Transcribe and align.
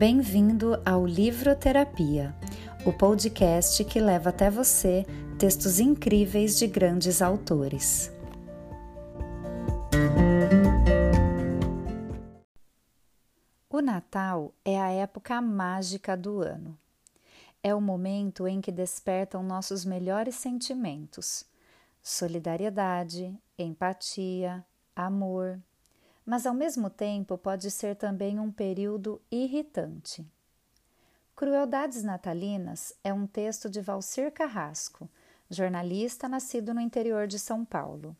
Bem-vindo 0.00 0.80
ao 0.82 1.04
Livroterapia, 1.04 2.34
o 2.86 2.90
podcast 2.90 3.84
que 3.84 4.00
leva 4.00 4.30
até 4.30 4.50
você 4.50 5.04
textos 5.38 5.78
incríveis 5.78 6.58
de 6.58 6.66
grandes 6.66 7.20
autores. 7.20 8.10
O 13.68 13.82
Natal 13.82 14.54
é 14.64 14.80
a 14.80 14.88
época 14.88 15.38
mágica 15.42 16.16
do 16.16 16.40
ano. 16.40 16.78
É 17.62 17.74
o 17.74 17.80
momento 17.82 18.48
em 18.48 18.62
que 18.62 18.72
despertam 18.72 19.42
nossos 19.42 19.84
melhores 19.84 20.34
sentimentos: 20.34 21.44
solidariedade, 22.02 23.38
empatia, 23.58 24.64
amor, 24.96 25.60
mas 26.30 26.46
ao 26.46 26.54
mesmo 26.54 26.88
tempo 26.88 27.36
pode 27.36 27.72
ser 27.72 27.96
também 27.96 28.38
um 28.38 28.52
período 28.52 29.20
irritante. 29.32 30.24
Crueldades 31.34 32.04
Natalinas 32.04 32.94
é 33.02 33.12
um 33.12 33.26
texto 33.26 33.68
de 33.68 33.80
Valcir 33.80 34.30
Carrasco, 34.30 35.10
jornalista 35.50 36.28
nascido 36.28 36.72
no 36.72 36.80
interior 36.80 37.26
de 37.26 37.36
São 37.36 37.64
Paulo. 37.64 38.16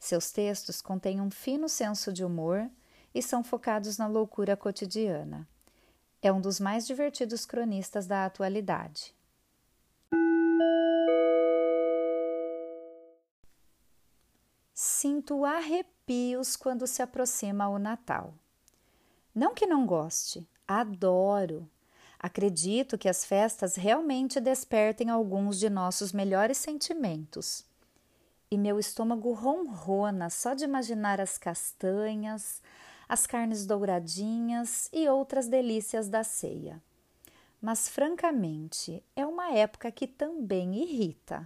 Seus 0.00 0.32
textos 0.32 0.82
contêm 0.82 1.20
um 1.20 1.30
fino 1.30 1.68
senso 1.68 2.12
de 2.12 2.24
humor 2.24 2.68
e 3.14 3.22
são 3.22 3.44
focados 3.44 3.98
na 3.98 4.08
loucura 4.08 4.56
cotidiana. 4.56 5.46
É 6.20 6.32
um 6.32 6.40
dos 6.40 6.58
mais 6.58 6.84
divertidos 6.84 7.46
cronistas 7.46 8.04
da 8.04 8.24
atualidade. 8.24 9.14
Sinto 14.74 15.46
arrepios 16.04 16.54
quando 16.54 16.86
se 16.86 17.02
aproxima 17.02 17.68
o 17.68 17.78
Natal. 17.78 18.34
Não 19.34 19.54
que 19.54 19.66
não 19.66 19.86
goste, 19.86 20.46
adoro. 20.68 21.68
Acredito 22.18 22.96
que 22.96 23.08
as 23.08 23.24
festas 23.24 23.74
realmente 23.74 24.40
despertem 24.40 25.10
alguns 25.10 25.58
de 25.58 25.68
nossos 25.68 26.12
melhores 26.12 26.58
sentimentos. 26.58 27.64
E 28.50 28.56
meu 28.56 28.78
estômago 28.78 29.32
ronrona 29.32 30.30
só 30.30 30.54
de 30.54 30.64
imaginar 30.64 31.20
as 31.20 31.36
castanhas, 31.38 32.62
as 33.08 33.26
carnes 33.26 33.66
douradinhas 33.66 34.88
e 34.92 35.08
outras 35.08 35.48
delícias 35.48 36.08
da 36.08 36.22
ceia. 36.22 36.82
Mas, 37.60 37.88
francamente, 37.88 39.02
é 39.16 39.26
uma 39.26 39.52
época 39.52 39.90
que 39.90 40.06
também 40.06 40.76
irrita. 40.76 41.44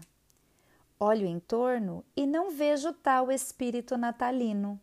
Olho 1.01 1.27
em 1.27 1.39
torno 1.39 2.05
e 2.17 2.27
não 2.27 2.51
vejo 2.51 2.93
tal 2.93 3.31
espírito 3.31 3.97
natalino. 3.97 4.81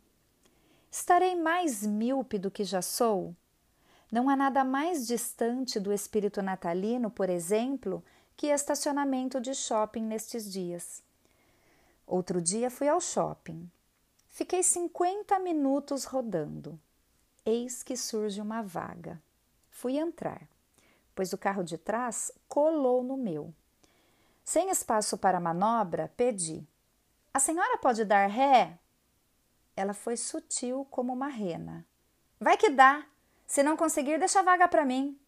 Estarei 0.90 1.34
mais 1.34 1.86
míope 1.86 2.38
do 2.38 2.50
que 2.50 2.64
já 2.64 2.80
sou? 2.80 3.36
Não 4.10 4.30
há 4.30 4.36
nada 4.36 4.64
mais 4.64 5.06
distante 5.06 5.78
do 5.78 5.92
espírito 5.92 6.40
natalino, 6.40 7.10
por 7.10 7.28
exemplo, 7.28 8.02
que 8.34 8.46
estacionamento 8.46 9.40
de 9.40 9.54
shopping 9.54 10.02
nestes 10.02 10.50
dias. 10.50 11.02
Outro 12.06 12.40
dia 12.40 12.70
fui 12.70 12.88
ao 12.88 13.00
shopping. 13.00 13.70
Fiquei 14.28 14.62
50 14.62 15.38
minutos 15.40 16.04
rodando. 16.04 16.80
Eis 17.44 17.82
que 17.82 17.96
surge 17.96 18.40
uma 18.40 18.62
vaga. 18.62 19.20
Fui 19.68 19.98
entrar, 19.98 20.48
pois 21.14 21.34
o 21.34 21.38
carro 21.38 21.62
de 21.62 21.76
trás 21.76 22.32
colou 22.48 23.02
no 23.02 23.18
meu. 23.18 23.52
Sem 24.46 24.70
espaço 24.70 25.18
para 25.18 25.40
manobra, 25.40 26.12
pedi: 26.16 26.64
A 27.34 27.40
senhora 27.40 27.78
pode 27.78 28.04
dar 28.04 28.28
ré? 28.28 28.78
Ela 29.74 29.92
foi 29.92 30.16
sutil 30.16 30.86
como 30.88 31.12
uma 31.12 31.26
rena. 31.26 31.84
Vai 32.38 32.56
que 32.56 32.70
dá. 32.70 33.04
Se 33.44 33.64
não 33.64 33.76
conseguir, 33.76 34.20
deixa 34.20 34.38
a 34.38 34.44
vaga 34.44 34.68
para 34.68 34.84
mim. 34.84 35.18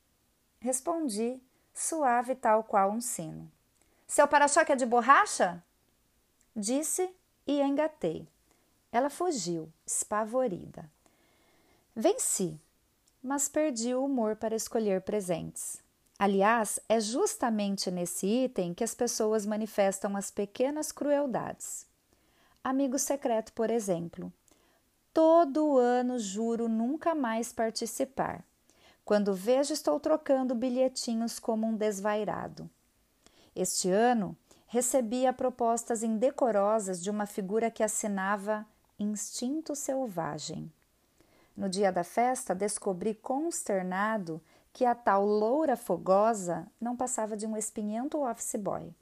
Respondi, 0.61 1.43
suave 1.75 2.37
tal 2.37 2.63
qual 2.63 2.93
um 2.93 3.01
sino. 3.01 3.51
Seu 4.07 4.29
para-choque 4.29 4.71
é 4.71 4.77
de 4.77 4.87
borracha? 4.87 5.61
Disse 6.55 7.13
e 7.45 7.61
engatei. 7.61 8.29
Ela 8.93 9.11
fugiu, 9.11 9.69
espavorida. 9.85 10.89
Venci, 11.95 12.59
mas 13.21 13.49
perdi 13.49 13.97
o 13.97 14.05
humor 14.05 14.37
para 14.37 14.55
escolher 14.55 15.01
presentes. 15.03 15.83
Aliás, 16.19 16.81
é 16.89 16.99
justamente 16.99 17.93
nesse 17.93 18.27
item 18.27 18.75
que 18.75 18.83
as 18.83 18.93
pessoas 18.93 19.47
manifestam 19.47 20.17
as 20.17 20.33
pequenas 20.33 20.91
crueldades. 20.91 21.87
Amigo 22.65 22.99
secreto, 22.99 23.53
por 23.53 23.71
exemplo. 23.71 24.33
Todo 25.15 25.79
ano 25.79 26.19
juro 26.19 26.69
nunca 26.69 27.15
mais 27.15 27.53
participar. 27.53 28.45
Quando 29.05 29.33
vejo, 29.33 29.73
estou 29.73 30.01
trocando 30.01 30.57
bilhetinhos 30.57 31.39
como 31.39 31.67
um 31.67 31.77
desvairado. 31.77 32.69
Este 33.55 33.89
ano, 33.89 34.37
recebia 34.67 35.33
propostas 35.33 36.03
indecorosas 36.03 37.03
de 37.03 37.11
uma 37.11 37.27
figura 37.27 37.71
que 37.71 37.83
assinava 37.83 38.67
Instinto 38.99 39.75
Selvagem. 39.75 40.71
No 41.57 41.69
dia 41.69 41.91
da 41.91 42.05
festa, 42.05 42.55
descobri 42.55 43.15
consternado 43.15 44.43
que 44.73 44.85
a 44.85 44.95
tal 44.95 45.25
loura 45.25 45.77
fogosa 45.77 46.67
não 46.81 46.97
passava 46.97 47.37
de 47.37 47.47
um 47.47 47.57
espinhento 47.57 48.23
office 48.23 48.57
boy. 48.57 48.93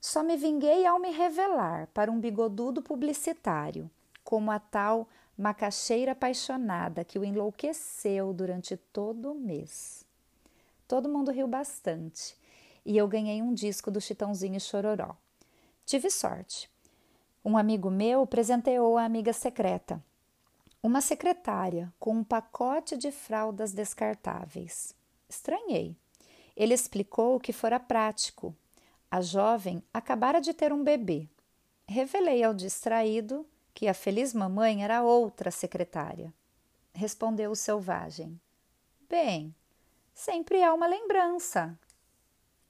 Só 0.00 0.22
me 0.22 0.36
vinguei 0.36 0.86
ao 0.86 0.98
me 0.98 1.10
revelar 1.10 1.88
para 1.88 2.10
um 2.10 2.20
bigodudo 2.20 2.80
publicitário, 2.80 3.90
como 4.22 4.50
a 4.50 4.58
tal 4.58 5.08
macaxeira 5.36 6.12
apaixonada 6.12 7.04
que 7.04 7.18
o 7.18 7.24
enlouqueceu 7.24 8.32
durante 8.32 8.76
todo 8.76 9.32
o 9.32 9.34
mês. 9.34 10.04
Todo 10.88 11.08
mundo 11.08 11.30
riu 11.30 11.46
bastante 11.46 12.36
e 12.84 12.96
eu 12.96 13.08
ganhei 13.08 13.42
um 13.42 13.52
disco 13.52 13.90
do 13.90 14.00
Chitãozinho 14.00 14.60
Chororó. 14.60 15.16
Tive 15.84 16.10
sorte. 16.10 16.70
Um 17.44 17.56
amigo 17.58 17.90
meu 17.90 18.26
presenteou 18.26 18.96
a 18.96 19.04
amiga 19.04 19.32
secreta, 19.32 20.02
uma 20.86 21.00
secretária 21.00 21.92
com 21.98 22.14
um 22.14 22.22
pacote 22.22 22.96
de 22.96 23.10
fraldas 23.10 23.72
descartáveis. 23.72 24.94
Estranhei. 25.28 25.96
Ele 26.56 26.72
explicou 26.72 27.40
que 27.40 27.52
fora 27.52 27.80
prático. 27.80 28.54
A 29.10 29.20
jovem 29.20 29.82
acabara 29.92 30.40
de 30.40 30.54
ter 30.54 30.72
um 30.72 30.84
bebê. 30.84 31.28
Revelei 31.88 32.44
ao 32.44 32.54
distraído 32.54 33.44
que 33.74 33.88
a 33.88 33.94
feliz 33.94 34.32
mamãe 34.32 34.84
era 34.84 35.02
outra 35.02 35.50
secretária. 35.50 36.32
Respondeu 36.94 37.50
o 37.50 37.56
selvagem: 37.56 38.40
Bem, 39.08 39.52
sempre 40.14 40.62
há 40.62 40.72
uma 40.72 40.86
lembrança. 40.86 41.76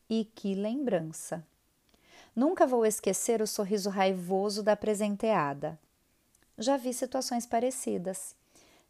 E 0.09 0.25
que 0.25 0.55
lembrança! 0.55 1.47
Nunca 2.35 2.67
vou 2.67 2.87
esquecer 2.87 3.43
o 3.43 3.47
sorriso 3.47 3.91
raivoso 3.91 4.63
da 4.63 4.75
presenteada 4.75 5.79
já 6.59 6.77
vi 6.77 6.93
situações 6.93 7.47
parecidas. 7.47 8.35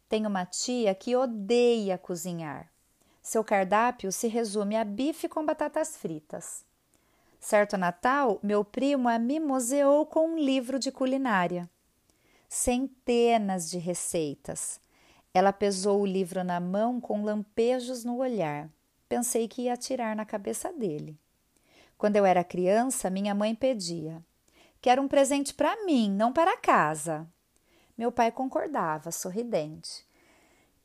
Tenho 0.09 0.29
uma 0.29 0.45
tia 0.45 0.95
que 0.95 1.15
odeia 1.15 1.97
cozinhar. 1.97 2.71
Seu 3.21 3.43
cardápio 3.43 4.11
se 4.11 4.27
resume 4.27 4.75
a 4.77 4.85
bife 4.85 5.27
com 5.27 5.45
batatas 5.45 5.97
fritas. 5.97 6.63
Certo 7.39 7.77
Natal, 7.77 8.39
meu 8.41 8.63
primo 8.63 9.09
a 9.09 9.19
mimoseou 9.19 10.05
com 10.05 10.29
um 10.29 10.39
livro 10.39 10.79
de 10.79 10.91
culinária. 10.91 11.69
Centenas 12.47 13.69
de 13.69 13.77
receitas. 13.77 14.79
Ela 15.33 15.51
pesou 15.51 16.01
o 16.01 16.05
livro 16.05 16.43
na 16.43 16.59
mão 16.59 17.01
com 17.01 17.23
lampejos 17.23 18.03
no 18.03 18.17
olhar. 18.17 18.69
Pensei 19.09 19.47
que 19.47 19.63
ia 19.63 19.73
atirar 19.73 20.15
na 20.15 20.25
cabeça 20.25 20.71
dele. 20.71 21.17
Quando 21.97 22.15
eu 22.15 22.25
era 22.25 22.43
criança, 22.43 23.09
minha 23.09 23.35
mãe 23.35 23.53
pedia: 23.53 24.23
Quero 24.81 25.01
um 25.01 25.07
presente 25.07 25.53
para 25.53 25.85
mim, 25.85 26.09
não 26.09 26.31
para 26.31 26.57
casa. 26.57 27.27
Meu 27.97 28.11
pai 28.11 28.31
concordava, 28.31 29.11
sorridente. 29.11 30.05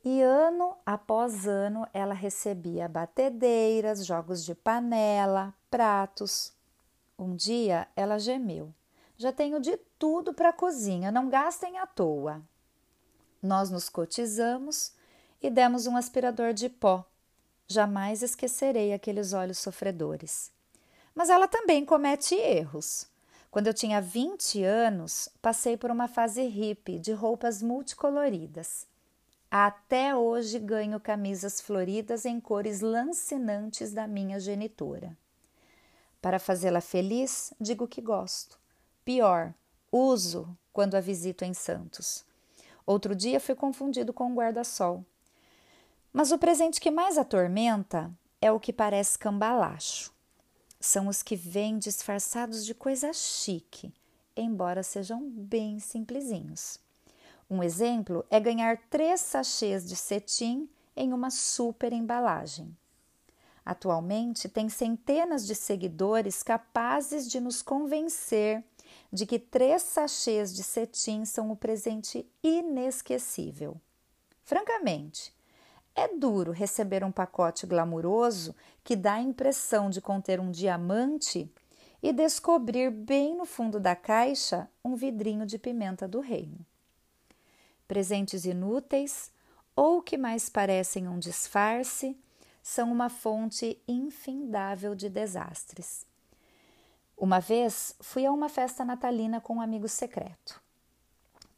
E 0.03 0.21
ano 0.21 0.75
após 0.85 1.47
ano 1.47 1.87
ela 1.93 2.13
recebia 2.13 2.89
batedeiras, 2.89 4.05
jogos 4.05 4.43
de 4.43 4.55
panela, 4.55 5.53
pratos. 5.69 6.51
Um 7.17 7.35
dia 7.35 7.87
ela 7.95 8.17
gemeu: 8.17 8.73
Já 9.15 9.31
tenho 9.31 9.59
de 9.59 9.77
tudo 9.99 10.33
para 10.33 10.49
a 10.49 10.53
cozinha, 10.53 11.11
não 11.11 11.29
gastem 11.29 11.77
à 11.77 11.85
toa. 11.85 12.41
Nós 13.41 13.69
nos 13.69 13.87
cotizamos 13.87 14.93
e 15.41 15.49
demos 15.49 15.85
um 15.85 15.95
aspirador 15.95 16.53
de 16.53 16.67
pó. 16.67 17.05
Jamais 17.67 18.23
esquecerei 18.23 18.91
aqueles 18.91 19.33
olhos 19.33 19.59
sofredores. 19.59 20.51
Mas 21.13 21.29
ela 21.29 21.47
também 21.47 21.85
comete 21.85 22.35
erros. 22.35 23.07
Quando 23.53 23.67
eu 23.67 23.73
tinha 23.75 24.01
20 24.01 24.63
anos, 24.63 25.29
passei 25.39 25.77
por 25.77 25.91
uma 25.91 26.07
fase 26.07 26.41
hippie 26.41 26.97
de 26.97 27.11
roupas 27.11 27.61
multicoloridas. 27.61 28.87
Até 29.51 30.15
hoje 30.15 30.57
ganho 30.57 30.99
camisas 30.99 31.61
floridas 31.61 32.25
em 32.25 32.39
cores 32.39 32.81
lancinantes 32.81 33.93
da 33.93 34.07
minha 34.07 34.39
genitora. 34.39 35.15
Para 36.19 36.39
fazê-la 36.39 36.81
feliz, 36.81 37.53
digo 37.61 37.87
que 37.87 38.01
gosto. 38.01 38.57
Pior, 39.05 39.53
uso 39.91 40.57
quando 40.73 40.95
a 40.95 40.99
visito 40.99 41.45
em 41.45 41.53
Santos. 41.53 42.25
Outro 42.87 43.13
dia 43.15 43.39
fui 43.39 43.53
confundido 43.53 44.11
com 44.11 44.31
um 44.31 44.35
guarda-sol. 44.35 45.05
Mas 46.11 46.31
o 46.31 46.39
presente 46.39 46.81
que 46.81 46.89
mais 46.89 47.19
atormenta 47.19 48.11
é 48.41 48.51
o 48.51 48.59
que 48.59 48.73
parece 48.73 49.19
cambalacho. 49.19 50.12
São 50.85 51.07
os 51.07 51.23
que 51.23 51.37
vêm 51.37 51.79
disfarçados 51.79 52.65
de 52.65 52.73
coisa 52.73 53.13
chique, 53.13 53.93
embora 54.35 54.83
sejam 54.83 55.29
bem 55.29 55.79
simplesinhos. 55.79 56.77
Um 57.49 57.63
exemplo 57.63 58.25
é 58.29 58.37
ganhar 58.37 58.77
três 58.89 59.21
sachês 59.21 59.87
de 59.87 59.95
cetim 59.95 60.69
em 60.93 61.13
uma 61.13 61.29
super 61.29 61.93
embalagem. 61.93 62.75
Atualmente, 63.65 64.49
tem 64.49 64.67
centenas 64.67 65.47
de 65.47 65.55
seguidores 65.55 66.43
capazes 66.43 67.31
de 67.31 67.39
nos 67.39 67.61
convencer 67.61 68.61
de 69.09 69.25
que 69.25 69.39
três 69.39 69.83
sachês 69.83 70.53
de 70.53 70.63
cetim 70.63 71.23
são 71.23 71.49
o 71.49 71.55
presente 71.55 72.29
inesquecível. 72.43 73.79
Francamente, 74.43 75.33
é 75.95 76.07
duro 76.07 76.51
receber 76.51 77.03
um 77.03 77.11
pacote 77.11 77.65
glamuroso 77.65 78.55
que 78.83 78.95
dá 78.95 79.13
a 79.13 79.21
impressão 79.21 79.89
de 79.89 80.01
conter 80.01 80.39
um 80.39 80.51
diamante 80.51 81.49
e 82.01 82.11
descobrir 82.11 82.91
bem 82.91 83.35
no 83.35 83.45
fundo 83.45 83.79
da 83.79 83.95
caixa 83.95 84.67
um 84.83 84.95
vidrinho 84.95 85.45
de 85.45 85.57
pimenta 85.57 86.07
do 86.07 86.19
reino. 86.19 86.65
Presentes 87.87 88.45
inúteis 88.45 89.31
ou 89.75 90.01
que 90.01 90.17
mais 90.17 90.49
parecem 90.49 91.07
um 91.07 91.19
disfarce 91.19 92.17
são 92.61 92.91
uma 92.91 93.09
fonte 93.09 93.79
infindável 93.87 94.95
de 94.95 95.09
desastres. 95.09 96.05
Uma 97.17 97.39
vez 97.39 97.95
fui 98.01 98.25
a 98.25 98.31
uma 98.31 98.49
festa 98.49 98.83
natalina 98.83 99.39
com 99.39 99.55
um 99.55 99.61
amigo 99.61 99.87
secreto. 99.87 100.61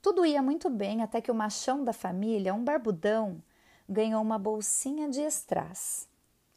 Tudo 0.02 0.26
ia 0.26 0.42
muito 0.42 0.70
bem 0.70 1.02
até 1.02 1.22
que 1.22 1.32
o 1.32 1.36
machão 1.36 1.84
da 1.84 1.94
família, 1.94 2.54
um 2.54 2.64
barbudão, 2.64 3.42
ganhou 3.88 4.22
uma 4.22 4.38
bolsinha 4.38 5.10
de 5.10 5.22
strass. 5.28 6.08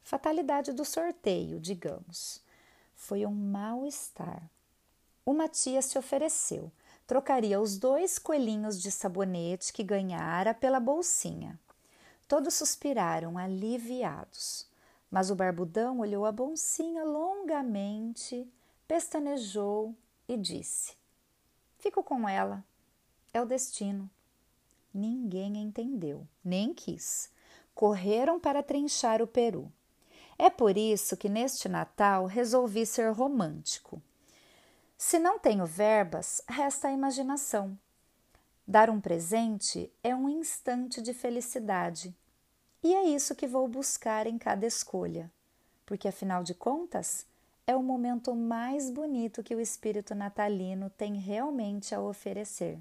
Fatalidade 0.02 0.72
do 0.72 0.84
sorteio, 0.84 1.60
digamos. 1.60 2.42
Foi 2.94 3.26
um 3.26 3.32
mal-estar. 3.32 4.42
Uma 5.24 5.48
tia 5.48 5.82
se 5.82 5.98
ofereceu, 5.98 6.72
trocaria 7.06 7.60
os 7.60 7.78
dois 7.78 8.18
coelhinhos 8.18 8.80
de 8.80 8.90
sabonete 8.90 9.72
que 9.72 9.82
ganhara 9.82 10.54
pela 10.54 10.80
bolsinha. 10.80 11.58
Todos 12.26 12.54
suspiraram, 12.54 13.36
aliviados. 13.36 14.66
Mas 15.10 15.30
o 15.30 15.34
barbudão 15.34 16.00
olhou 16.00 16.26
a 16.26 16.32
bolsinha 16.32 17.02
longamente, 17.02 18.46
pestanejou 18.86 19.94
e 20.28 20.36
disse: 20.36 20.94
Fico 21.78 22.02
com 22.02 22.28
ela. 22.28 22.62
É 23.32 23.40
o 23.40 23.46
destino. 23.46 24.10
Ninguém 24.98 25.62
entendeu, 25.62 26.26
nem 26.44 26.74
quis. 26.74 27.30
Correram 27.72 28.40
para 28.40 28.64
trinchar 28.64 29.22
o 29.22 29.28
peru. 29.28 29.70
É 30.36 30.50
por 30.50 30.76
isso 30.76 31.16
que 31.16 31.28
neste 31.28 31.68
Natal 31.68 32.26
resolvi 32.26 32.84
ser 32.84 33.12
romântico. 33.12 34.02
Se 34.96 35.20
não 35.20 35.38
tenho 35.38 35.64
verbas, 35.64 36.42
resta 36.48 36.88
a 36.88 36.92
imaginação. 36.92 37.78
Dar 38.66 38.90
um 38.90 39.00
presente 39.00 39.88
é 40.02 40.16
um 40.16 40.28
instante 40.28 41.00
de 41.00 41.14
felicidade. 41.14 42.12
E 42.82 42.92
é 42.92 43.04
isso 43.04 43.36
que 43.36 43.46
vou 43.46 43.68
buscar 43.68 44.26
em 44.26 44.36
cada 44.36 44.66
escolha, 44.66 45.30
porque 45.86 46.08
afinal 46.08 46.42
de 46.42 46.54
contas, 46.54 47.24
é 47.68 47.76
o 47.76 47.84
momento 47.84 48.34
mais 48.34 48.90
bonito 48.90 49.44
que 49.44 49.54
o 49.54 49.60
espírito 49.60 50.12
natalino 50.12 50.90
tem 50.90 51.14
realmente 51.20 51.94
a 51.94 52.00
oferecer. 52.00 52.80